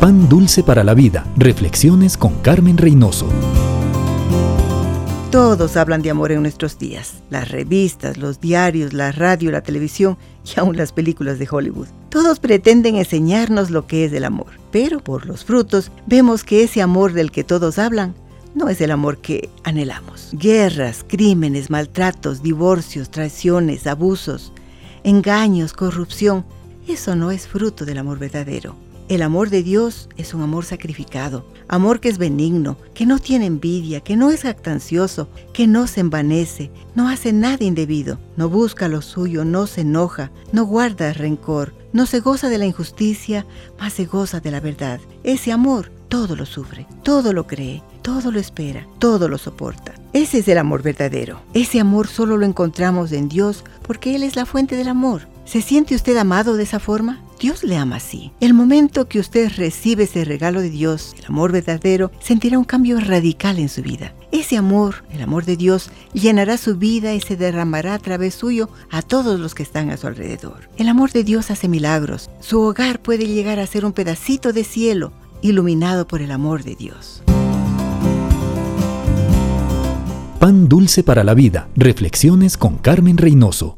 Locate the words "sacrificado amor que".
30.66-32.10